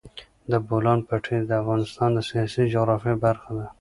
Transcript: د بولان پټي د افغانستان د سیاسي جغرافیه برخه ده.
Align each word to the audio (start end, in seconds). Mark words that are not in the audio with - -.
د 0.51 0.53
بولان 0.67 0.99
پټي 1.07 1.37
د 1.45 1.51
افغانستان 1.61 2.09
د 2.13 2.19
سیاسي 2.29 2.63
جغرافیه 2.73 3.15
برخه 3.25 3.51
ده. 3.57 3.65